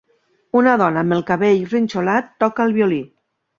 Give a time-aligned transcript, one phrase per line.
[0.61, 3.01] Una dona amb el cabell rinxolat toca el violí